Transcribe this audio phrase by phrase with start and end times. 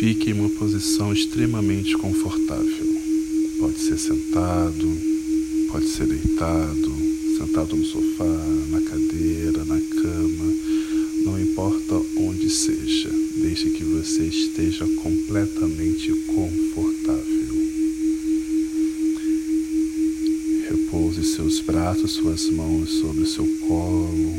[0.00, 2.86] Fique em uma posição extremamente confortável.
[3.58, 4.98] Pode ser sentado,
[5.70, 6.96] pode ser deitado,
[7.36, 8.24] sentado no sofá,
[8.70, 10.54] na cadeira, na cama,
[11.22, 13.10] não importa onde seja,
[13.42, 17.54] desde que você esteja completamente confortável.
[20.70, 24.34] Repouse seus braços, suas mãos sobre o seu colo,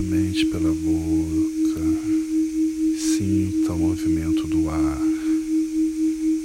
[0.00, 1.80] lentamente pela boca.
[2.96, 5.00] Sinta o movimento do ar.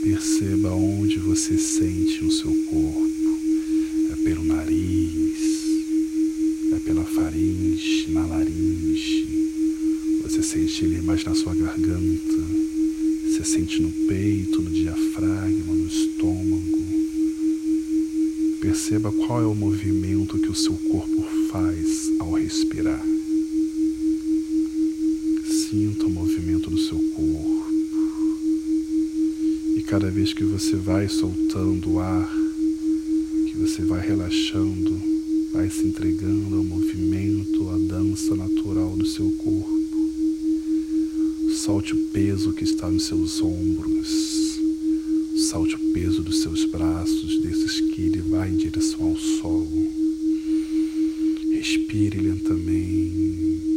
[0.03, 3.09] Perceba onde você sente o seu corpo.
[4.11, 5.39] É pelo nariz,
[6.73, 9.25] é pela faringe, na laringe
[10.23, 12.43] você sente ele mais na sua garganta,
[13.23, 16.85] você sente no peito, no diafragma, no estômago.
[18.59, 23.14] Perceba qual é o movimento que o seu corpo faz ao respirar.
[25.69, 27.66] Sinta o movimento do seu corpo.
[29.75, 32.30] E cada vez que você vai soltando o ar,
[33.47, 35.02] que você vai relaxando,
[35.52, 39.81] vai se entregando ao movimento, à dança natural do seu corpo.
[41.55, 44.59] Solte o peso que está nos seus ombros.
[45.50, 49.88] Solte o peso dos seus braços, desses que ele vai em direção ao solo.
[51.50, 53.75] Respire lentamente.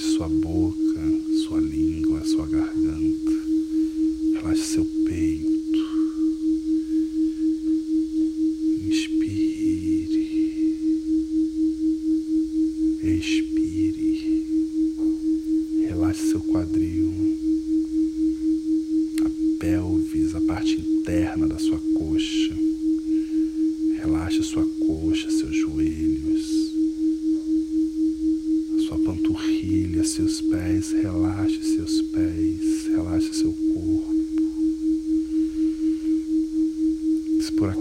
[0.00, 1.02] Relaxe sua boca,
[1.44, 3.32] sua língua, sua garganta.
[4.34, 5.29] Relaxe seu peito.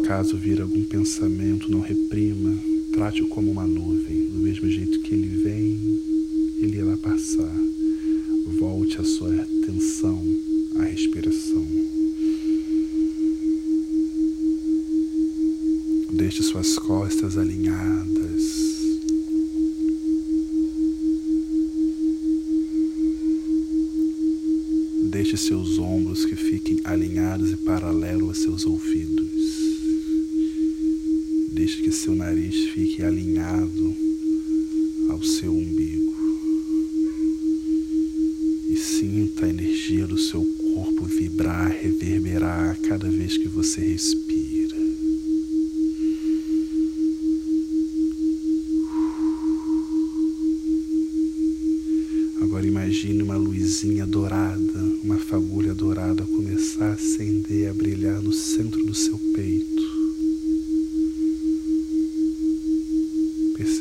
[0.10, 2.58] Caso vir algum pensamento, não reprima,
[2.94, 4.28] trate-o como uma nuvem.
[4.30, 5.80] Do mesmo jeito que ele vem,
[6.64, 7.56] ele irá passar.
[8.58, 10.20] Volte a sua atenção
[10.80, 11.64] à respiração.
[16.12, 18.19] Deixe suas costas alinhadas.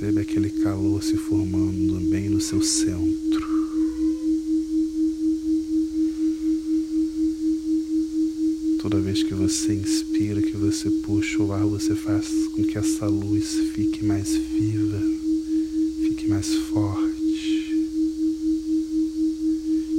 [0.09, 3.47] Percebe aquele calor se formando bem no seu centro.
[8.81, 13.07] Toda vez que você inspira, que você puxa o ar, você faz com que essa
[13.07, 14.99] luz fique mais viva,
[16.09, 17.75] fique mais forte.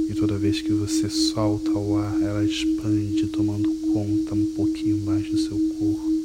[0.08, 5.24] E toda vez que você solta o ar, ela expande, tomando conta um pouquinho mais
[5.28, 6.19] do seu corpo.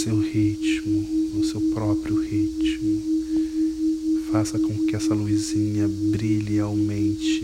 [0.00, 3.02] seu ritmo, no seu próprio ritmo.
[4.32, 7.40] Faça com que essa luzinha brilhe aumente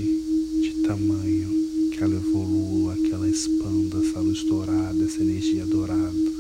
[0.63, 1.51] de tamanho,
[1.93, 6.33] que ela evolua, que ela expanda essa luz dourada, essa energia dourada.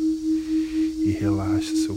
[1.05, 1.95] E relaxe seu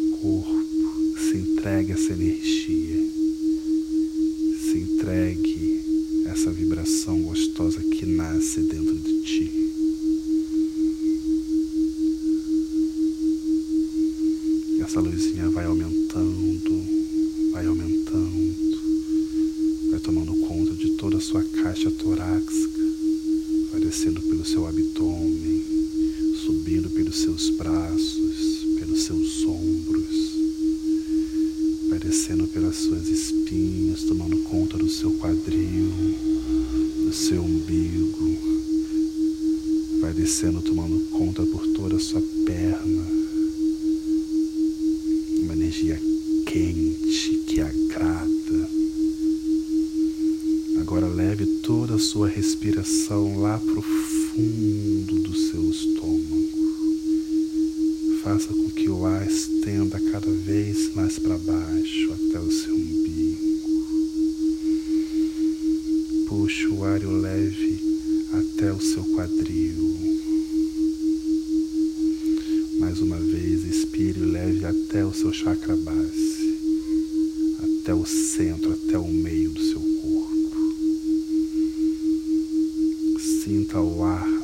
[15.70, 16.84] aumentando,
[17.52, 18.56] vai aumentando,
[19.92, 22.82] vai tomando conta de toda a sua caixa torácica,
[23.72, 25.64] vai descendo pelo seu abdômen,
[26.44, 28.09] subindo pelos seus braços.
[51.40, 56.50] Leve toda a sua respiração lá para o fundo do seu estômago.
[58.22, 63.40] Faça com que o ar estenda cada vez mais para baixo até o seu umbigo.
[66.28, 67.80] Puxe o ar o leve
[68.34, 69.96] até o seu quadril.
[72.80, 76.29] Mais uma vez, expire leve até o seu chakra base.
[83.70, 84.39] 走啊。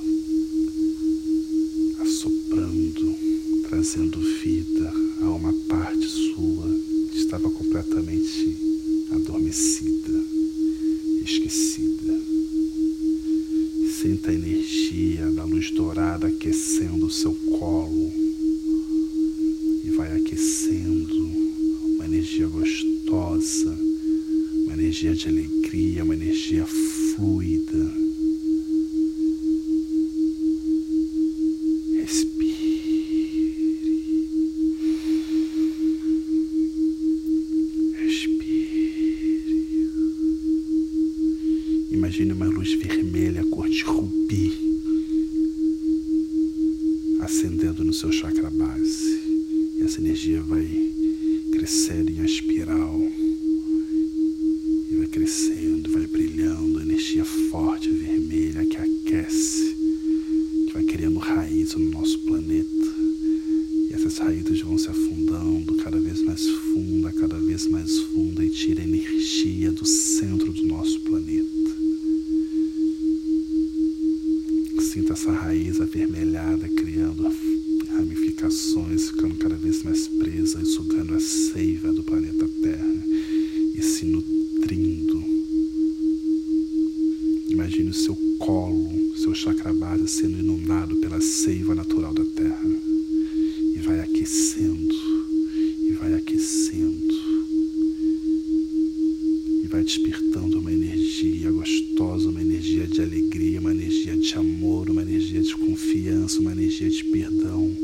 [99.76, 105.42] vai despertando uma energia gostosa, uma energia de alegria, uma energia de amor, uma energia
[105.42, 107.76] de confiança, uma energia de perdão.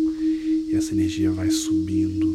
[0.69, 2.33] E essa energia vai subindo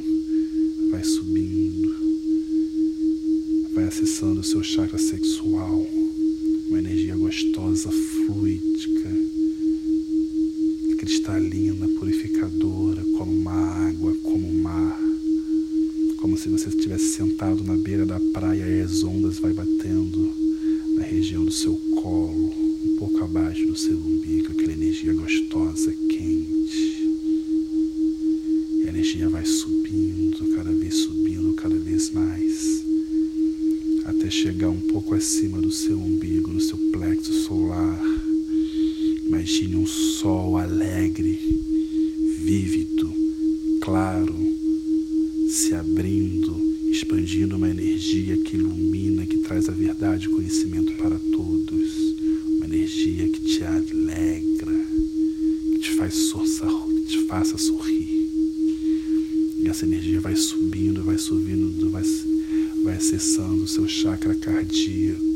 [23.77, 24.26] seu umbigo.
[56.47, 58.31] que te faça sorrir.
[59.59, 62.05] E essa energia vai subindo, vai subindo, vai,
[62.85, 65.36] vai acessando o seu chakra cardíaco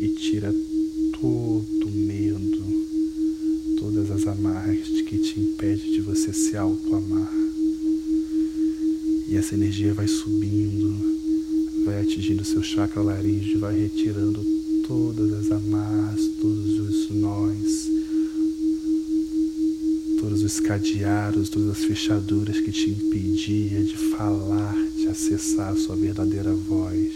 [0.00, 0.54] e tira
[1.20, 2.62] todo medo,
[3.80, 7.32] todas as amarras que te impede de você se auto-amar.
[9.28, 14.40] E essa energia vai subindo, vai atingindo seu chakra laringe vai retirando
[14.86, 17.90] todas as amarras, todos os nós,
[20.20, 25.96] todos os cadeados, todas as fechaduras que te impedia de falar, de acessar a sua
[25.96, 27.12] verdadeira voz,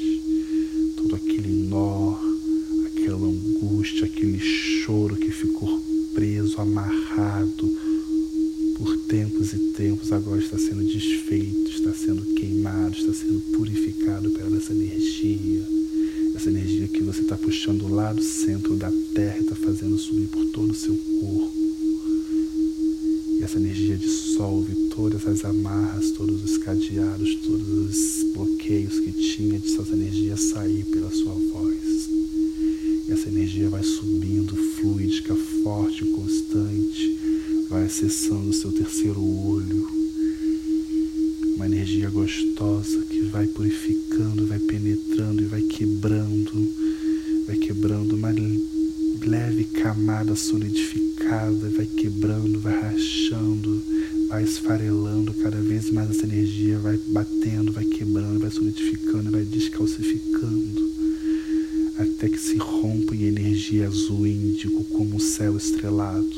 [0.96, 2.31] todo aquele nó
[3.02, 5.82] aquela angústia, aquele choro que ficou
[6.14, 7.68] preso, amarrado
[8.78, 14.56] por tempos e tempos, agora está sendo desfeito, está sendo queimado, está sendo purificado pela
[14.56, 15.66] essa energia.
[16.36, 20.28] Essa energia que você está puxando lá do centro da terra e está fazendo subir
[20.28, 21.52] por todo o seu corpo.
[23.38, 29.58] E essa energia dissolve todas as amarras, todos os cadeados, todos os bloqueios que tinha
[29.58, 31.81] de essa energia sair pela sua voz.
[33.62, 37.18] Energia vai subindo, fluídica, forte, constante,
[37.68, 39.88] vai acessando o seu terceiro olho.
[41.54, 46.72] Uma energia gostosa que vai purificando, vai penetrando e vai quebrando,
[47.46, 48.32] vai quebrando uma
[49.24, 53.80] leve camada solidificada, vai quebrando, vai rachando,
[54.28, 60.31] vai esfarelando cada vez mais essa energia, vai batendo, vai quebrando, vai solidificando, vai descalcificando
[63.84, 66.28] azul índigo como um céu estrelado.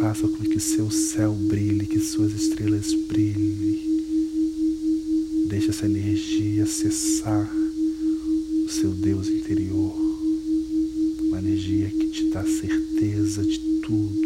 [0.00, 3.80] Faça com que seu céu brilhe, que suas estrelas brilhem.
[5.48, 7.50] Deixe essa energia acessar
[8.64, 9.94] o seu Deus interior.
[11.22, 14.25] Uma energia que te dá certeza de tudo.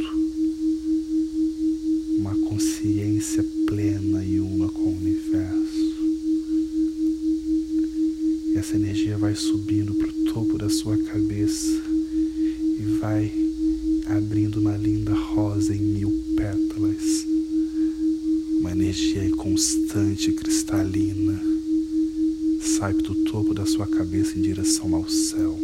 [24.40, 25.54] Em direção ao céu,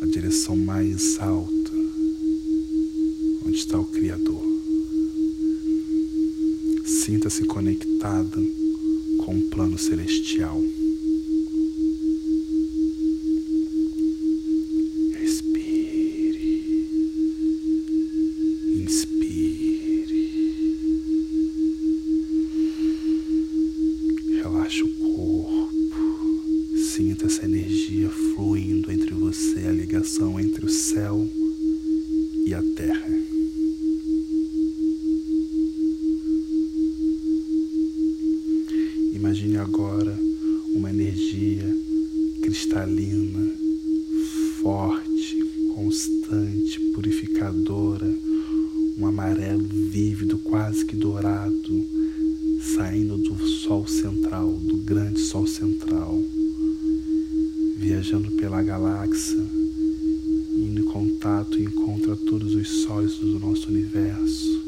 [0.00, 1.72] a direção mais alta,
[3.44, 4.40] onde está o Criador.
[6.84, 8.38] Sinta-se conectada
[9.24, 10.62] com o plano celestial.
[30.40, 31.28] Entre o céu
[32.46, 33.41] e a terra.
[63.82, 64.62] Universo.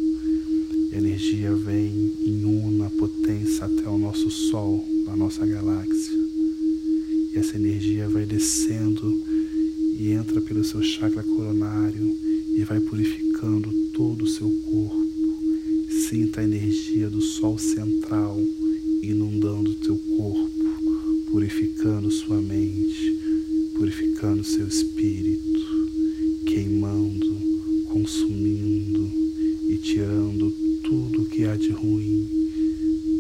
[0.93, 1.84] Energia vem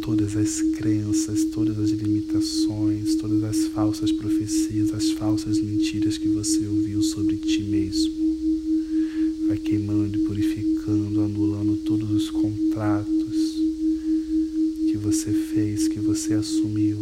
[0.05, 6.67] todas as crenças, todas as limitações, todas as falsas profecias, as falsas mentiras que você
[6.67, 8.13] ouviu sobre ti mesmo.
[9.49, 13.55] Vai queimando e purificando, anulando todos os contratos
[14.91, 16.99] que você fez, que você assumiu.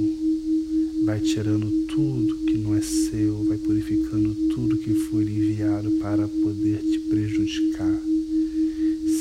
[1.05, 6.79] Vai tirando tudo que não é seu, vai purificando tudo que foi enviado para poder
[6.79, 8.01] te prejudicar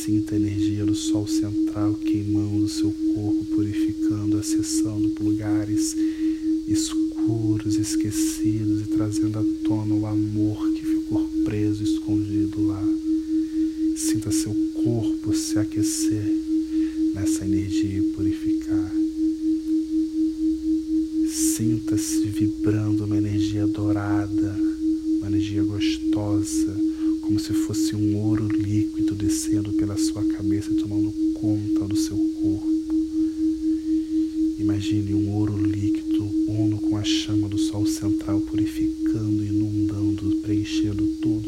[0.01, 1.90] Sinta a energia do Sol central
[7.81, 12.81] esquecidos e trazendo à tona o amor que ficou preso, escondido lá.
[13.95, 16.23] Sinta seu corpo se aquecer
[40.61, 41.40] preenchendo todo.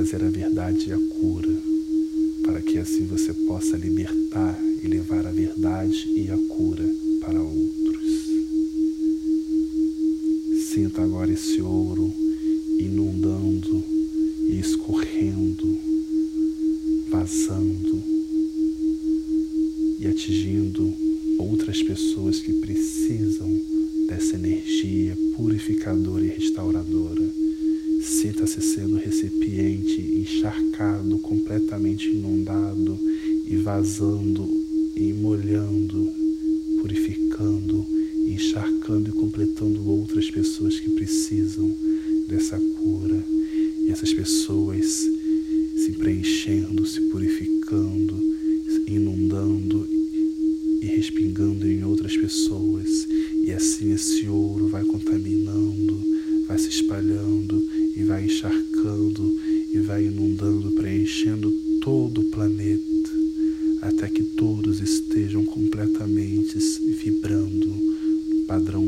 [0.00, 1.54] trazer a verdade e a cura,
[2.42, 6.88] para que assim você possa libertar e levar a verdade e a cura
[7.20, 8.30] para outros.
[10.72, 12.10] Sinta agora esse ouro
[12.78, 13.84] inundando
[33.46, 34.48] e vazando
[34.96, 36.12] e molhando,
[36.80, 37.86] purificando
[38.26, 41.74] e encharcando e completando outras pessoas que precisam
[42.28, 43.22] dessa cura.
[43.86, 48.19] E essas pessoas se preenchendo, se purificando,
[66.18, 67.72] Assim, vibrando
[68.48, 68.84] padrão